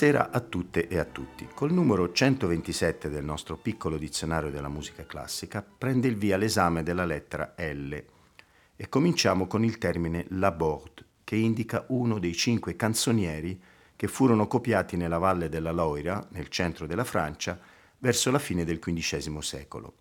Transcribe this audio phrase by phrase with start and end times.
[0.00, 1.48] Buonasera a tutte e a tutti.
[1.52, 7.04] Col numero 127 del nostro piccolo dizionario della musica classica prende il via l'esame della
[7.04, 8.00] lettera L
[8.76, 13.60] e cominciamo con il termine laborde, che indica uno dei cinque canzonieri
[13.96, 17.58] che furono copiati nella valle della Loira, nel centro della Francia,
[17.98, 19.94] verso la fine del XV secolo.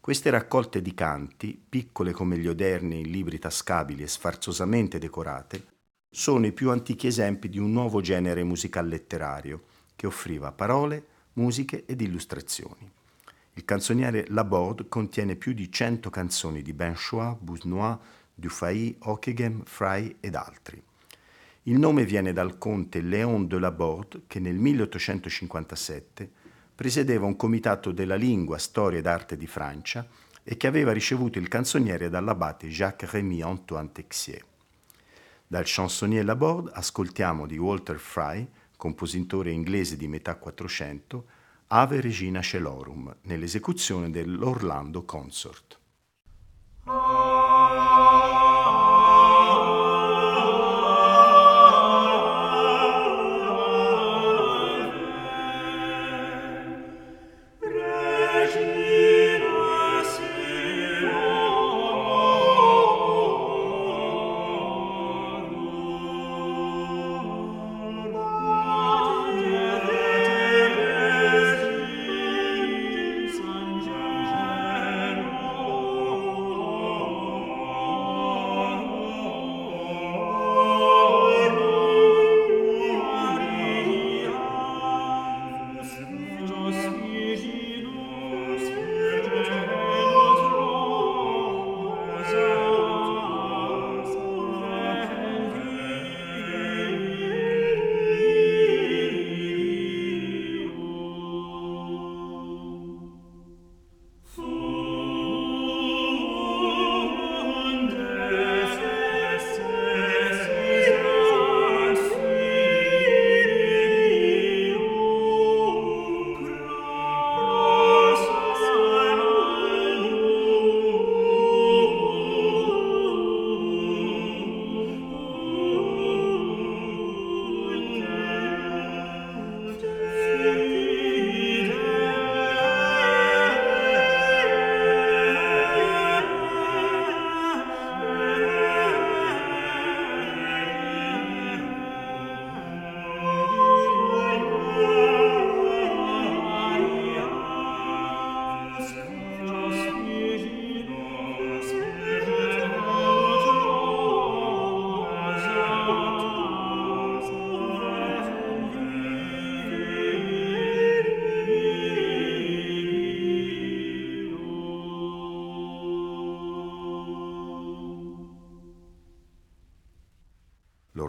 [0.00, 5.75] Queste raccolte di canti, piccole come gli odierni libri tascabili e sfarzosamente decorate,
[6.18, 9.64] sono i più antichi esempi di un nuovo genere musical letterario
[9.94, 12.90] che offriva parole, musiche ed illustrazioni.
[13.52, 17.98] Il canzoniere Laborde contiene più di 100 canzoni di Benchois, Busnois,
[18.34, 20.82] Dufay, Ockeghem, Fry ed altri.
[21.64, 26.30] Il nome viene dal conte Léon de Laborde che nel 1857
[26.74, 30.08] presiedeva un comitato della lingua, storia ed arte di Francia
[30.42, 34.54] e che aveva ricevuto il canzoniere dall'abate Jacques-Rémy Antoine Texier.
[35.48, 41.26] Dal chansonnier Laborde ascoltiamo di Walter Fry, compositore inglese di metà Quattrocento,
[41.68, 45.78] Ave Regina Celorum, nell'esecuzione dell'Orlando Consort.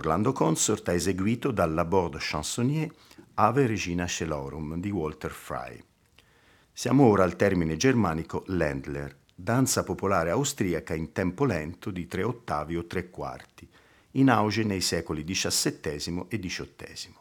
[0.08, 2.90] L'Orlando Consort ha eseguito dalla Borde Chansonnier
[3.34, 5.84] Ave Regina Celorum di Walter Fry.
[6.72, 12.78] Siamo ora al termine germanico Ländler, danza popolare austriaca in tempo lento di tre ottavi
[12.78, 13.68] o tre quarti,
[14.12, 17.14] in auge nei secoli XVII e XVIII.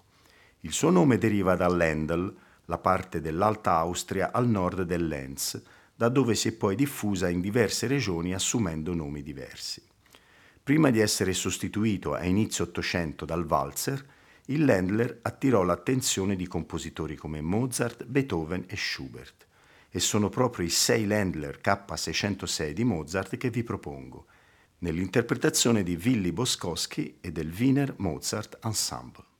[0.60, 2.36] Il suo nome deriva da Lendl,
[2.66, 5.60] la parte dell'Alta Austria al nord dell'Enz,
[5.92, 9.82] da dove si è poi diffusa in diverse regioni assumendo nomi diversi.
[10.66, 14.04] Prima di essere sostituito a inizio Ottocento dal Walzer,
[14.46, 19.46] il Ländler attirò l'attenzione di compositori come Mozart, Beethoven e Schubert.
[19.88, 24.26] E sono proprio i sei Ländler K606 di Mozart che vi propongo,
[24.78, 29.35] nell'interpretazione di Willy Boskowski e del Wiener Mozart Ensemble.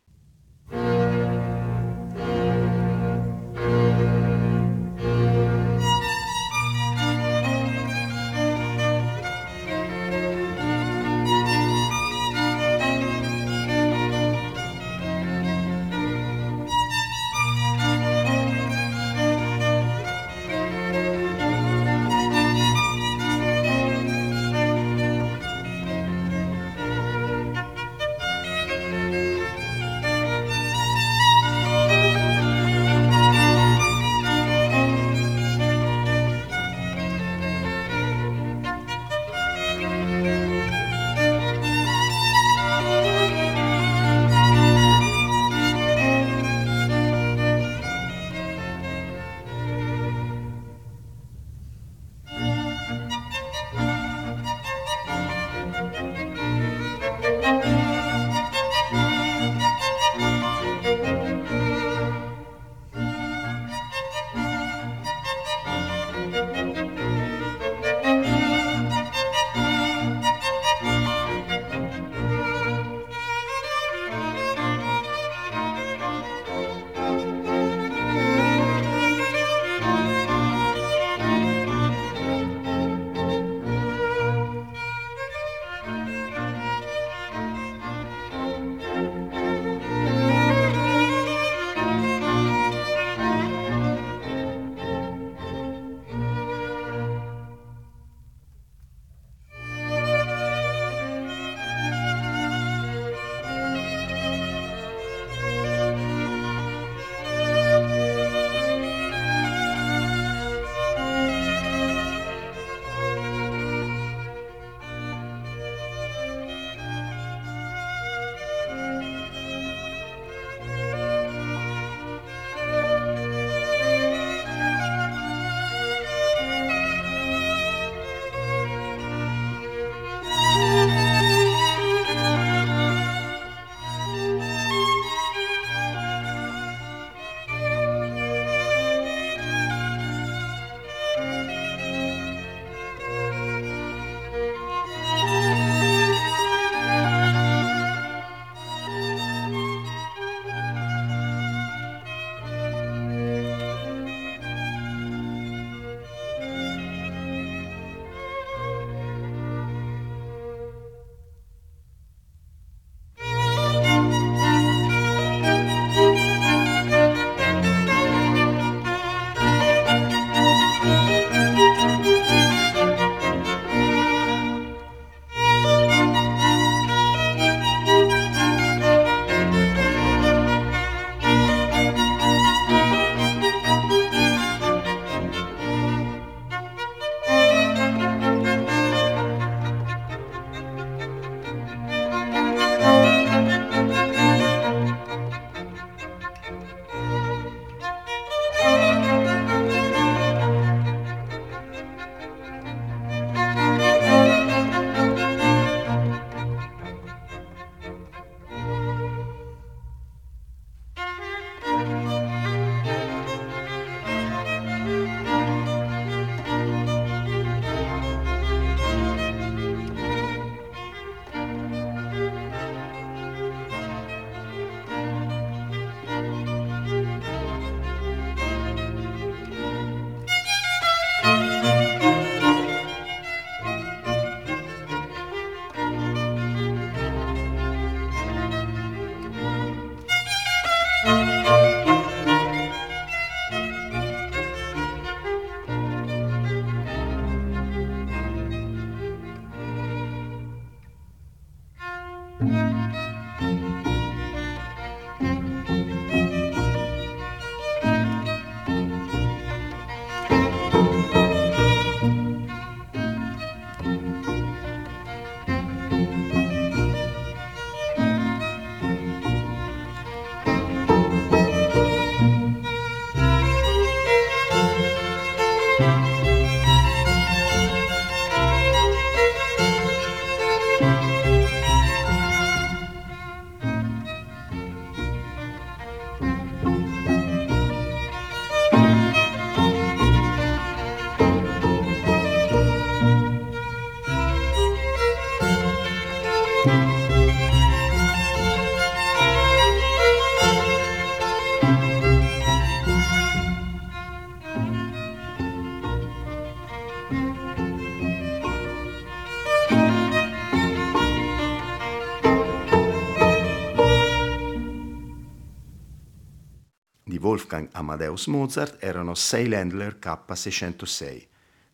[317.56, 321.26] Wolfgang Amadeus Mozart erano sei Ländler K606,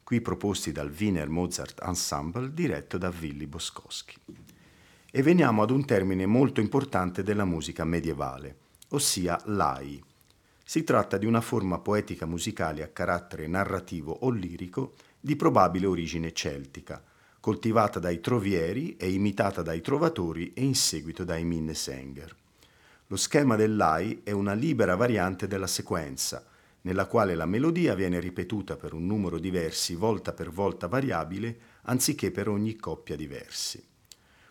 [0.05, 4.15] qui proposti dal Wiener Mozart Ensemble diretto da Willy Boskowski.
[5.11, 8.57] E veniamo ad un termine molto importante della musica medievale,
[8.91, 10.01] ossia l'ai.
[10.65, 16.33] Si tratta di una forma poetica musicale a carattere narrativo o lirico di probabile origine
[16.33, 17.03] celtica,
[17.41, 22.37] coltivata dai trovieri e imitata dai trovatori e in seguito dai minnesänger.
[23.13, 26.47] Lo schema dell'ai è una libera variante della sequenza,
[26.81, 31.59] nella quale la melodia viene ripetuta per un numero di versi volta per volta variabile
[31.83, 33.87] anziché per ogni coppia di versi.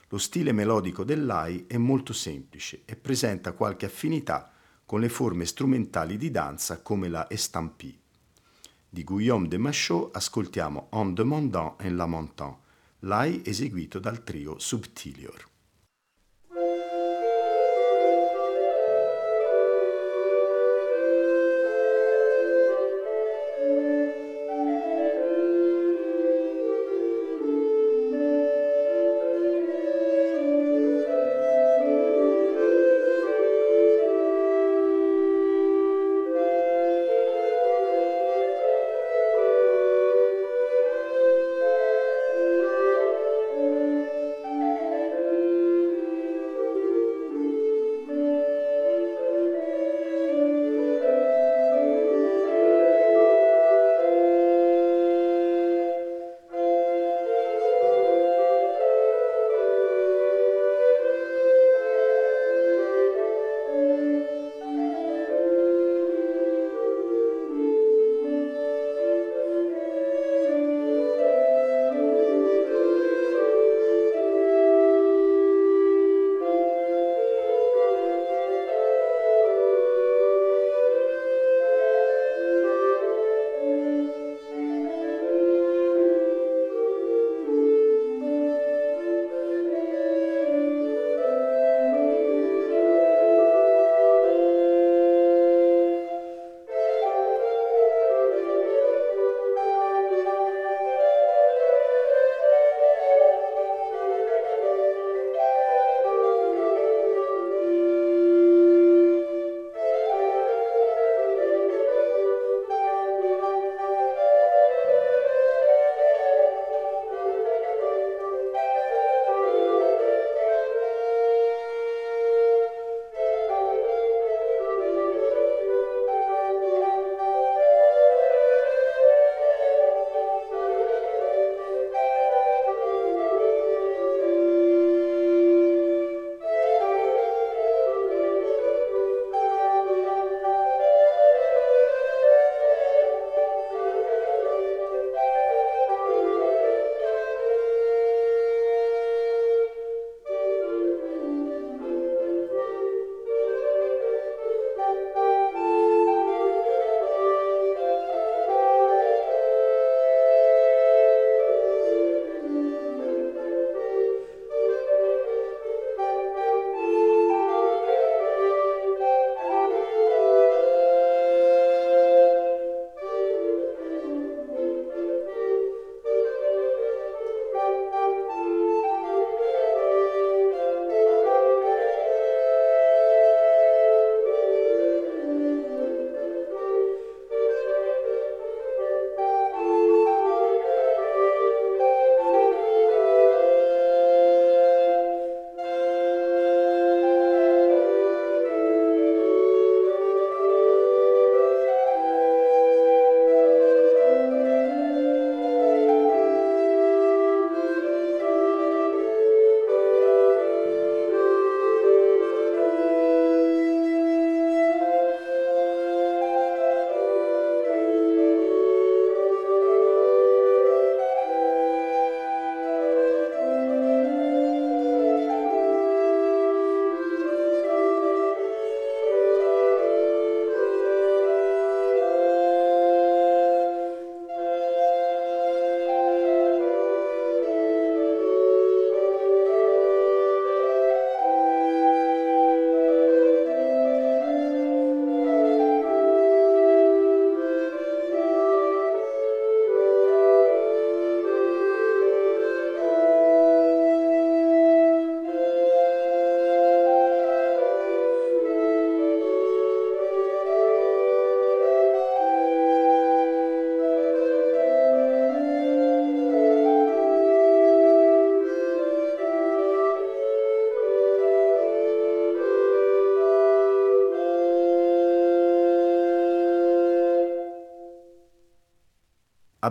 [0.10, 4.52] Lo stile melodico dell'ai è molto semplice e presenta qualche affinità
[4.86, 7.98] con le forme strumentali di danza come la estampie.
[8.88, 12.60] Di Guillaume de Machaut ascoltiamo En demandant et lamentant,
[13.00, 15.50] l'ai eseguito dal trio Subtilior.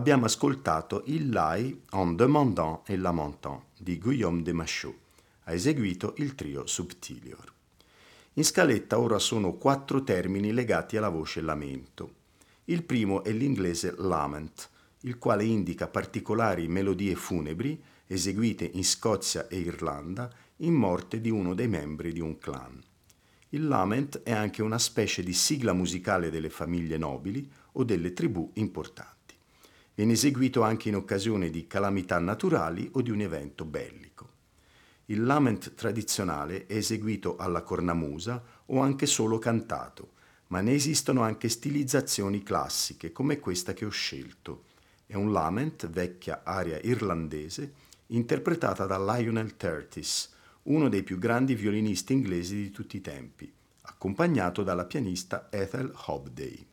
[0.00, 4.96] Abbiamo ascoltato il Lai en demandant et lamentant di Guillaume de Machaut.
[5.44, 7.52] Ha eseguito il trio Subtilior.
[8.34, 12.14] In scaletta ora sono quattro termini legati alla voce lamento.
[12.64, 19.58] Il primo è l'inglese lament, il quale indica particolari melodie funebri eseguite in Scozia e
[19.58, 22.82] Irlanda in morte di uno dei membri di un clan.
[23.50, 28.50] Il lament è anche una specie di sigla musicale delle famiglie nobili o delle tribù
[28.54, 29.19] importanti.
[30.00, 34.30] Viene eseguito anche in occasione di calamità naturali o di un evento bellico.
[35.04, 40.12] Il lament tradizionale è eseguito alla cornamusa o anche solo cantato,
[40.46, 44.64] ma ne esistono anche stilizzazioni classiche come questa che ho scelto.
[45.04, 47.74] È un lament, vecchia aria irlandese,
[48.06, 53.52] interpretata da Lionel Curtis, uno dei più grandi violinisti inglesi di tutti i tempi,
[53.82, 56.68] accompagnato dalla pianista Ethel Hobday.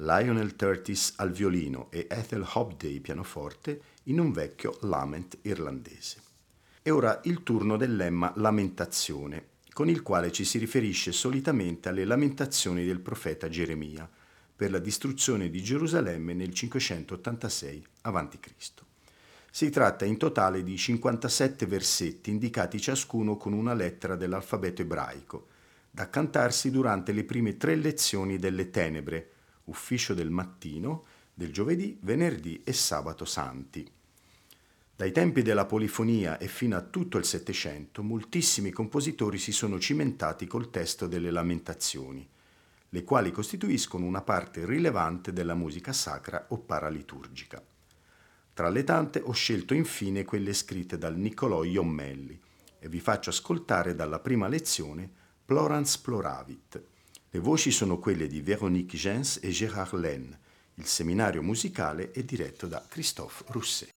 [0.00, 6.18] Lionel Curtis al violino e Ethel Hobday pianoforte in un vecchio lament irlandese.
[6.82, 12.04] E ora il turno del lemma lamentazione, con il quale ci si riferisce solitamente alle
[12.04, 14.08] lamentazioni del profeta Geremia
[14.54, 18.50] per la distruzione di Gerusalemme nel 586 a.C.
[19.50, 25.46] Si tratta in totale di 57 versetti indicati ciascuno con una lettera dell'alfabeto ebraico,
[25.90, 29.30] da cantarsi durante le prime tre lezioni delle tenebre,
[29.66, 33.88] ufficio del mattino, del giovedì, venerdì e sabato santi.
[34.96, 40.46] Dai tempi della polifonia e fino a tutto il Settecento, moltissimi compositori si sono cimentati
[40.46, 42.26] col testo delle lamentazioni,
[42.88, 47.62] le quali costituiscono una parte rilevante della musica sacra o paraliturgica.
[48.54, 52.40] Tra le tante ho scelto infine quelle scritte dal Niccolò Iommelli
[52.78, 55.10] e vi faccio ascoltare dalla prima lezione
[55.44, 56.82] Plorans Ploravit,
[57.36, 60.38] le voci sono quelle di Véronique Gens e Gérard Laine.
[60.76, 63.90] Il seminario musicale è diretto da Christophe Rousset.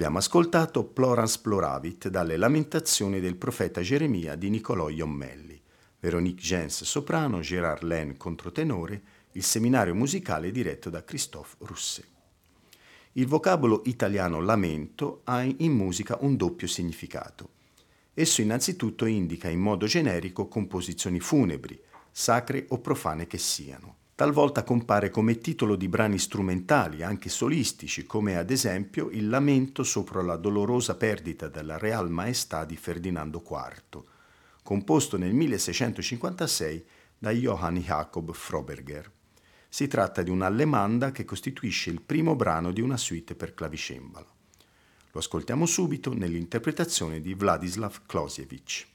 [0.00, 5.60] Abbiamo ascoltato Plorans Ploravit dalle Lamentazioni del profeta Geremia di Niccolò Iommelli,
[5.98, 12.08] Veronique Gens soprano, Gérard Len controtenore, il seminario musicale diretto da Christophe Rousset.
[13.12, 17.50] Il vocabolo italiano lamento ha in musica un doppio significato.
[18.14, 21.78] Esso innanzitutto indica in modo generico composizioni funebri,
[22.10, 23.99] sacre o profane che siano.
[24.20, 30.20] Talvolta compare come titolo di brani strumentali, anche solistici, come ad esempio il lamento sopra
[30.20, 34.02] la dolorosa perdita della Real Maestà di Ferdinando IV,
[34.62, 36.84] composto nel 1656
[37.16, 39.10] da Johann Jakob Froberger.
[39.70, 44.34] Si tratta di un'allemanda che costituisce il primo brano di una suite per clavicembalo.
[45.12, 48.86] Lo ascoltiamo subito nell'interpretazione di Vladislav Klosiewicz.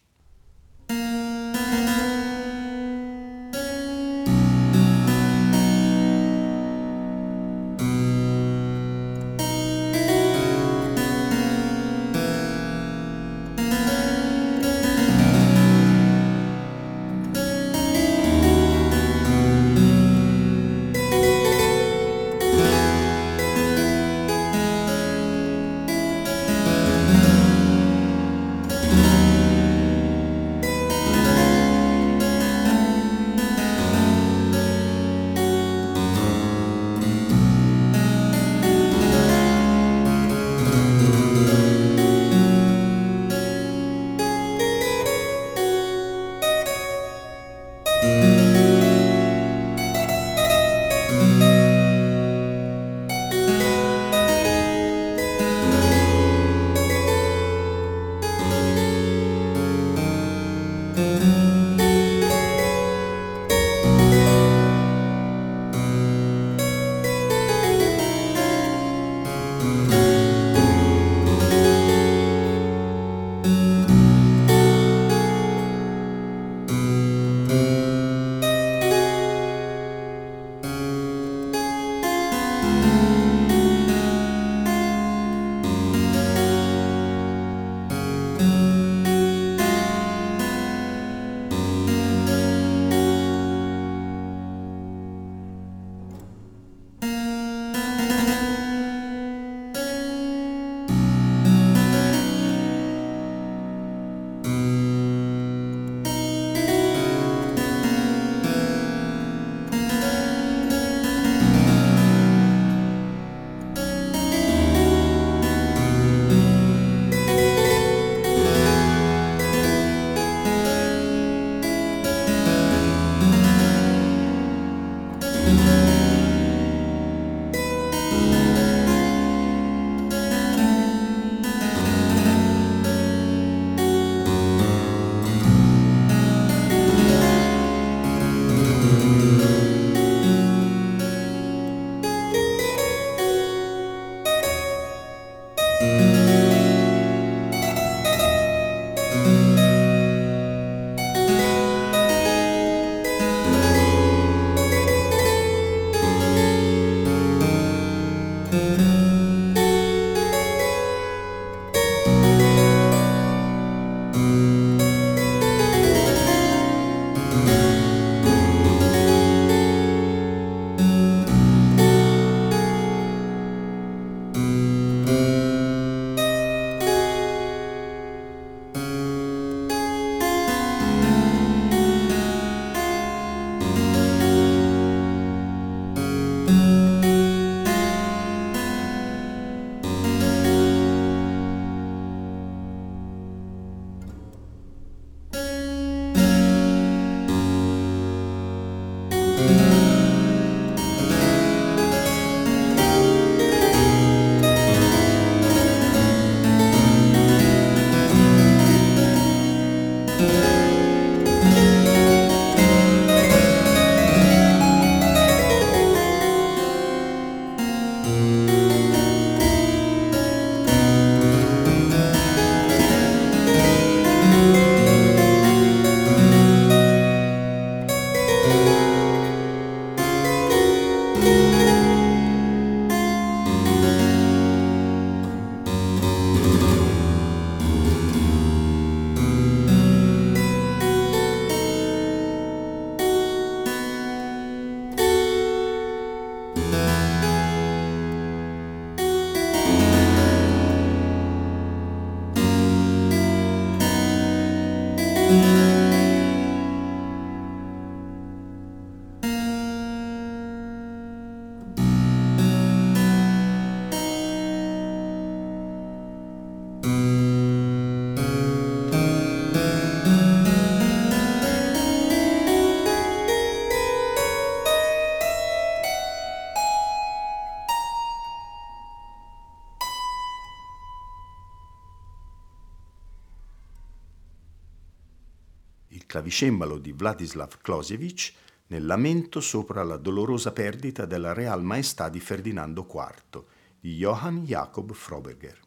[286.15, 288.33] Clavicembalo di Vladislav Klosevich
[288.67, 293.43] nel lamento sopra la dolorosa perdita della Real Maestà di Ferdinando IV
[293.81, 295.59] di Johann Jakob Froberger.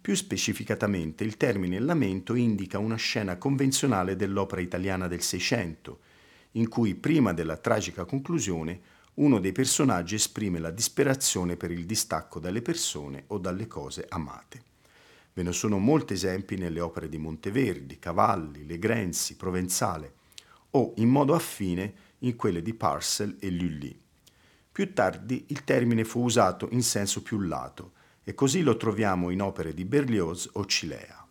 [0.00, 6.00] Più specificatamente, il termine lamento indica una scena convenzionale dell'opera italiana del Seicento,
[6.52, 8.80] in cui prima della tragica conclusione
[9.14, 14.73] uno dei personaggi esprime la disperazione per il distacco dalle persone o dalle cose amate.
[15.34, 20.14] Ve ne sono molti esempi nelle opere di Monteverdi, Cavalli, Legrenzi, Provenzale
[20.70, 24.00] o in modo affine in quelle di Parcel e Lully.
[24.70, 27.92] Più tardi il termine fu usato in senso più lato
[28.22, 31.26] e così lo troviamo in opere di Berlioz o Cilea.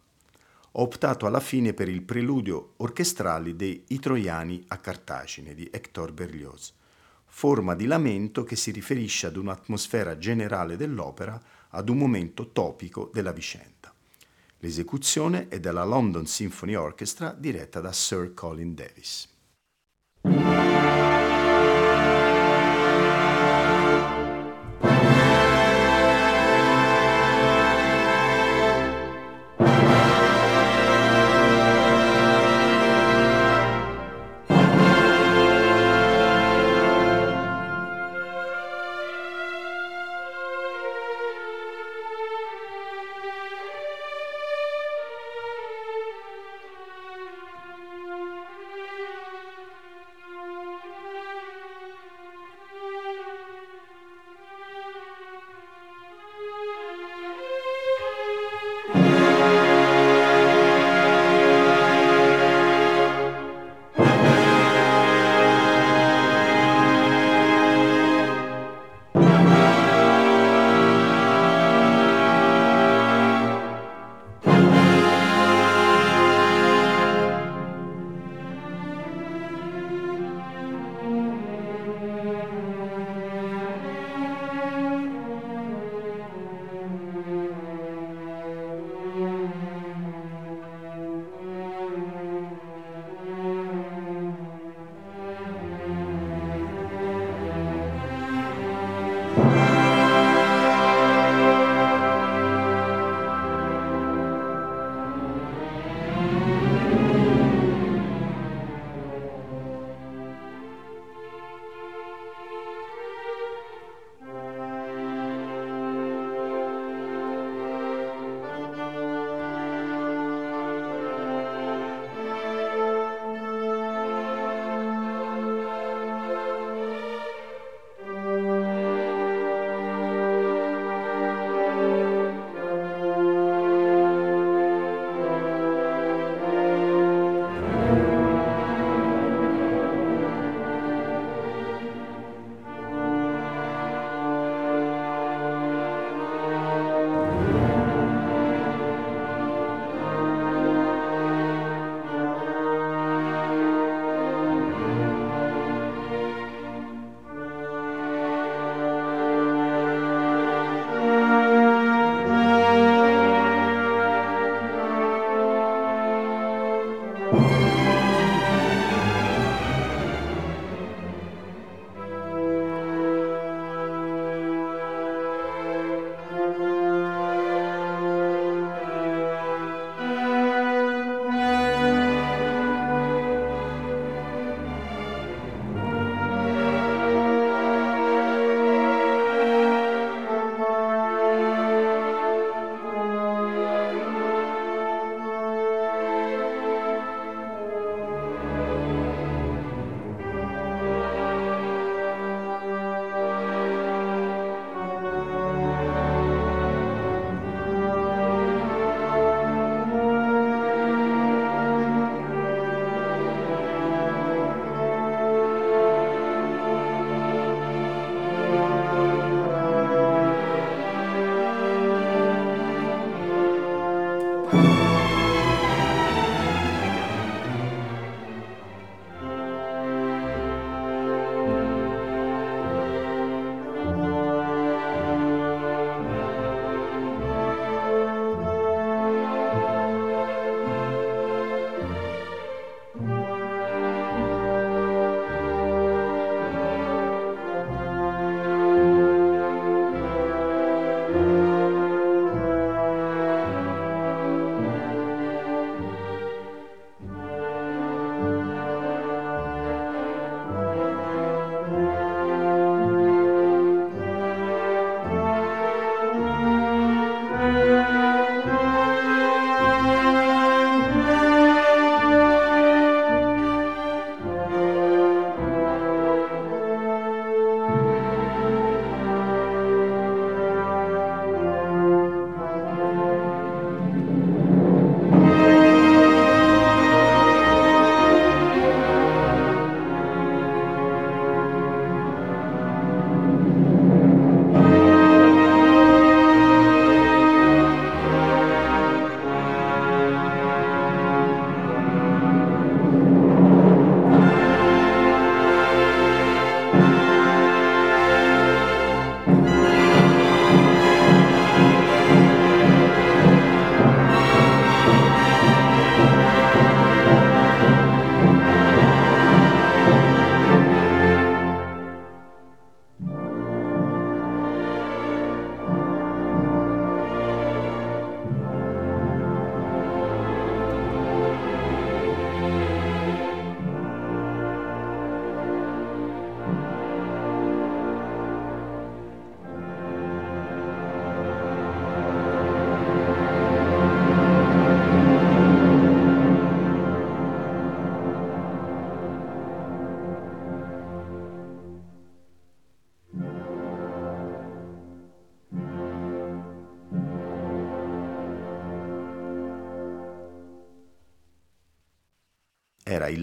[0.76, 6.12] Ho optato alla fine per il preludio orchestrale dei I Troiani a Cartagine di Hector
[6.12, 6.74] Berlioz,
[7.26, 13.32] forma di lamento che si riferisce ad un'atmosfera generale dell'opera, ad un momento topico della
[13.32, 13.73] vicenda.
[14.64, 19.28] L'esecuzione è della London Symphony Orchestra diretta da Sir Colin Davis.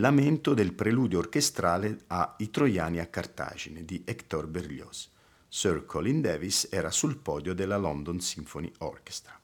[0.01, 5.11] lamento del preludio orchestrale a I Troiani a Cartagine di Hector Berlioz.
[5.46, 9.38] Sir Colin Davis era sul podio della London Symphony Orchestra.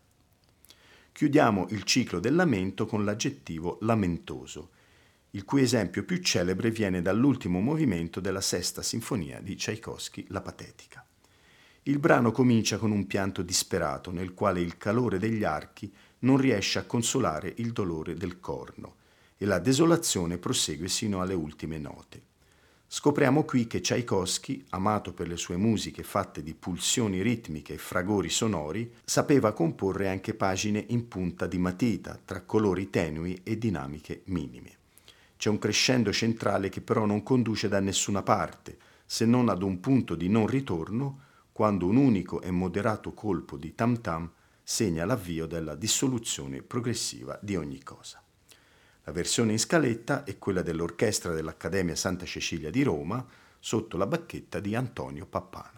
[1.13, 4.71] Chiudiamo il ciclo del lamento con l'aggettivo lamentoso,
[5.33, 11.07] il cui esempio più celebre viene dall'ultimo movimento della sesta sinfonia di Tchaikovsky, La Patetica.
[11.83, 16.79] Il brano comincia con un pianto disperato nel quale il calore degli archi non riesce
[16.79, 19.05] a consolare il dolore del corno
[19.37, 22.23] e la desolazione prosegue sino alle ultime note.
[22.89, 28.31] Scopriamo qui che Tchaikovsky, amato per le sue musiche fatte di pulsioni ritmiche e fragori
[28.31, 34.75] sonori, sapeva comporre anche pagine in punta di matita, tra colori tenui e dinamiche minime.
[35.37, 39.81] C'è un crescendo centrale che però non conduce da nessuna parte, se non ad un
[39.81, 41.21] punto di non ritorno,
[41.51, 44.31] quando un unico e moderato colpo di tam tam
[44.63, 48.23] segna l'avvio della dissoluzione progressiva di ogni cosa.
[49.07, 53.25] La versione in scaletta è quella dell'orchestra dell'Accademia Santa Cecilia di Roma
[53.61, 55.76] sotto la bacchetta di Antonio Pappano.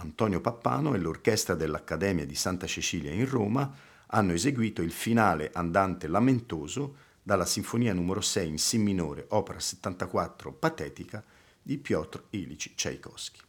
[0.00, 3.70] Antonio Pappano e l'orchestra dell'Accademia di Santa Cecilia in Roma
[4.06, 10.52] hanno eseguito il finale andante lamentoso dalla Sinfonia numero 6 in Si minore, opera 74
[10.52, 11.22] patetica
[11.62, 13.40] di Piotr Ilyich Tchaikovsky.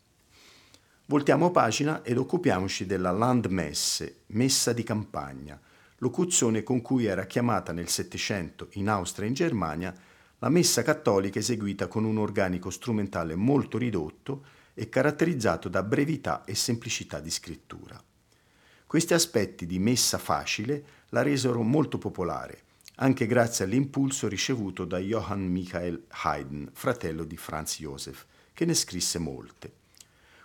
[1.06, 5.60] Voltiamo pagina ed occupiamoci della Landmesse, messa di campagna,
[6.00, 9.96] locuzione con cui era chiamata nel Settecento in Austria e in Germania
[10.40, 16.56] la messa cattolica eseguita con un organico strumentale molto ridotto e caratterizzato da brevità e
[16.56, 18.02] semplicità di scrittura.
[18.86, 22.64] Questi aspetti di messa facile la resero molto popolare,
[22.96, 29.18] anche grazie all'impulso ricevuto da Johann Michael Haydn, fratello di Franz Joseph, che ne scrisse
[29.18, 29.74] molte.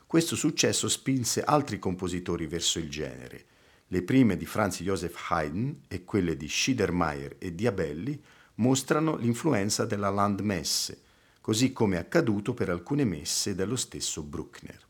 [0.06, 3.44] Questo successo spinse altri compositori verso il genere.
[3.88, 8.22] Le prime di Franz Joseph Haydn e quelle di Schiedermeier e Diabelli
[8.54, 11.02] mostrano l'influenza della Landmesse,
[11.46, 14.84] così come accaduto per alcune messe dello stesso Bruckner.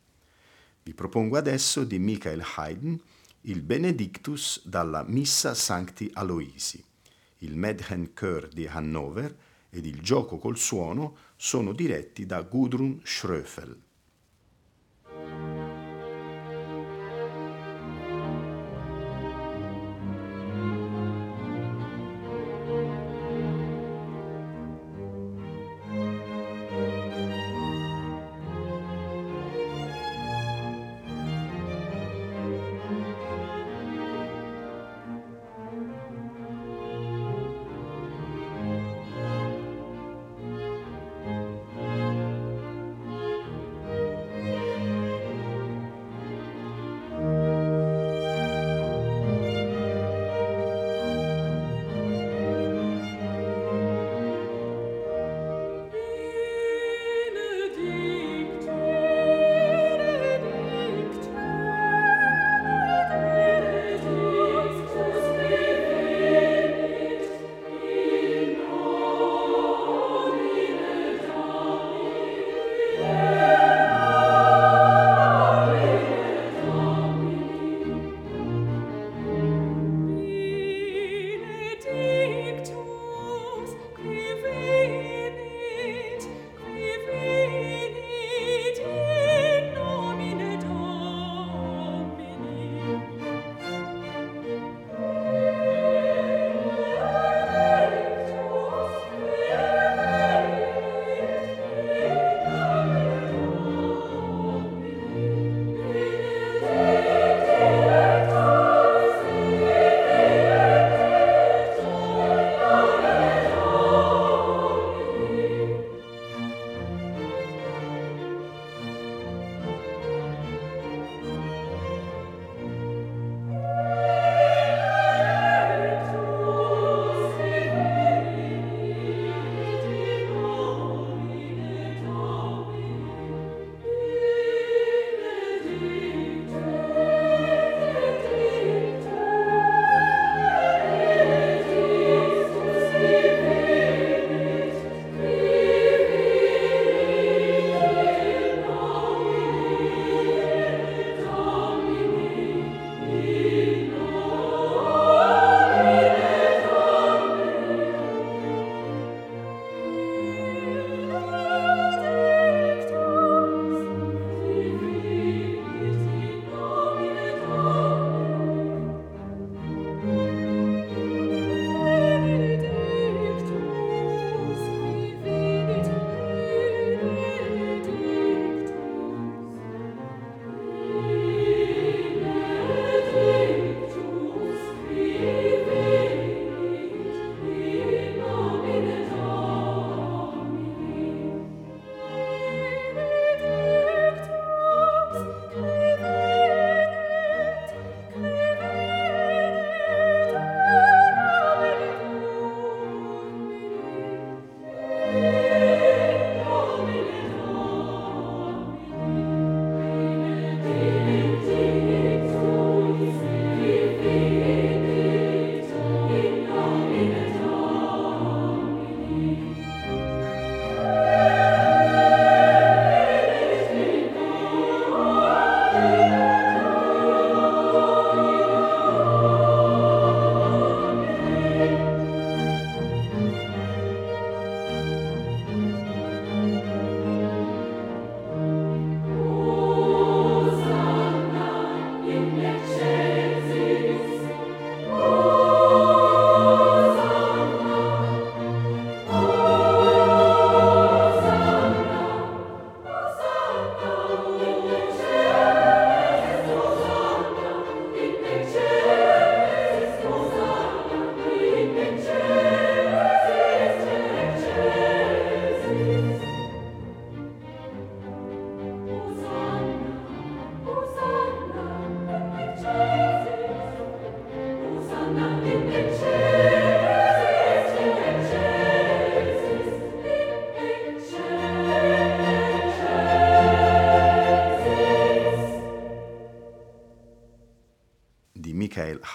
[0.85, 2.99] Vi propongo adesso di Michael Haydn
[3.43, 6.83] il Benedictus dalla Missa Sancti Aloisi.
[7.41, 9.37] Il Madhen Chör di Hannover
[9.69, 13.77] ed il gioco col suono sono diretti da Gudrun Schröfel.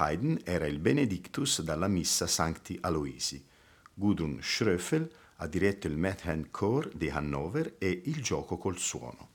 [0.01, 3.45] Haydn era il Benedictus dalla Missa Sancti Aloisi.
[3.93, 9.29] Gudrun Schröffel ha diretto il Methend Chor di Hannover e il gioco col suono.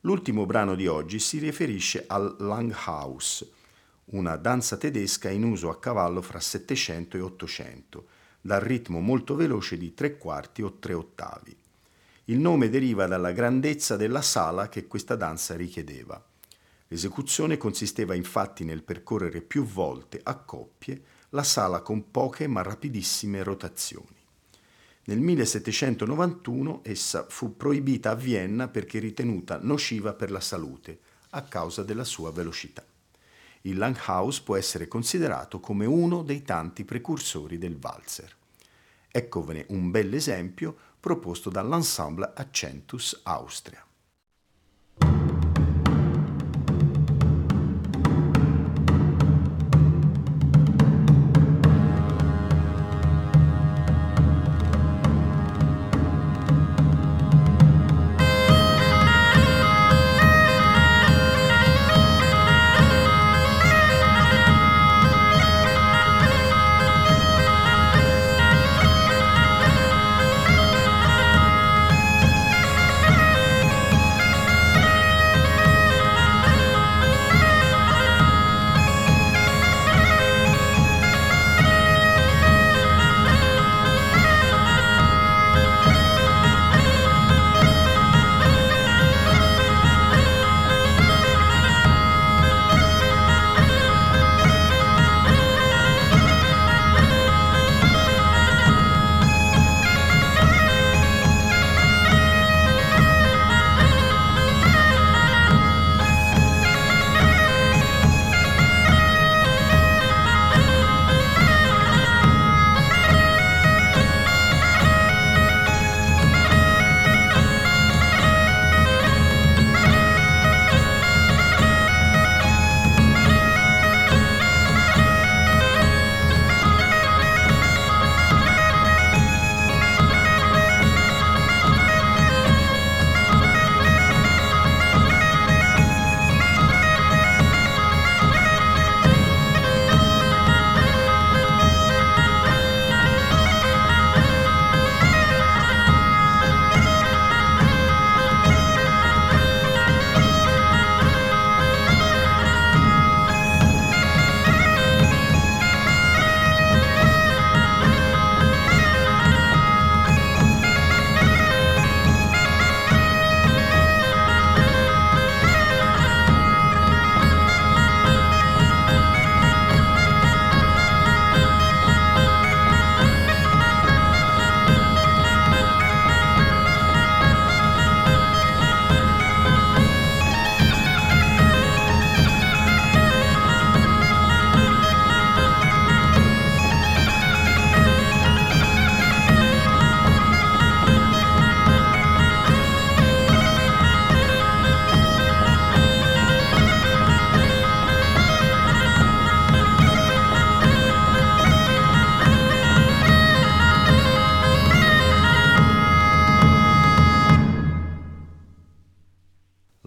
[0.00, 3.50] L'ultimo brano di oggi si riferisce al Langhaus,
[4.06, 8.06] una danza tedesca in uso a cavallo fra 700 e 800,
[8.42, 11.56] dal ritmo molto veloce di tre quarti o tre ottavi.
[12.24, 16.22] Il nome deriva dalla grandezza della sala che questa danza richiedeva.
[16.88, 23.42] L'esecuzione consisteva infatti nel percorrere più volte a coppie la sala con poche ma rapidissime
[23.42, 24.14] rotazioni.
[25.06, 30.98] Nel 1791 essa fu proibita a Vienna perché ritenuta nociva per la salute
[31.30, 32.84] a causa della sua velocità.
[33.62, 38.34] Il Langhaus può essere considerato come uno dei tanti precursori del valzer.
[39.08, 43.85] Eccovene un bell'esempio proposto dall'ensemble Accentus Austria.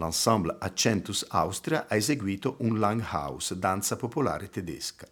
[0.10, 5.08] L'ensemble Accentus Austria ha eseguito un Langhaus, danza popolare tedesca.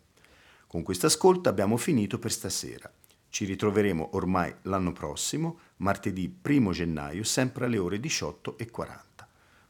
[0.66, 2.92] Con questo ascolto abbiamo finito per stasera.
[3.30, 9.00] Ci ritroveremo ormai l'anno prossimo, martedì 1 gennaio, sempre alle ore 18.40.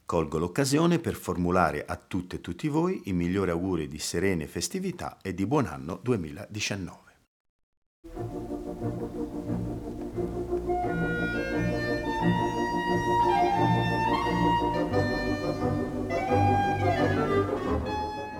[0.06, 5.18] Colgo l'occasione per formulare a tutte e tutti voi i migliori auguri di serene festività
[5.20, 7.06] e di buon anno 2019.